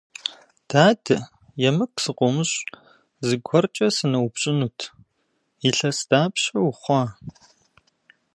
[0.69, 1.17] Дадэ,
[1.69, 2.61] емыкӀу сыкъыумыщӀ,
[3.27, 4.79] зыгуэркӀэ сыноупщӀынут:
[5.67, 7.03] илъэс дапщэ ухъуа?